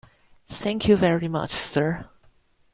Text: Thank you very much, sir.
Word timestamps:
Thank 0.47 0.87
you 0.87 0.97
very 0.97 1.27
much, 1.27 1.51
sir. 1.51 2.09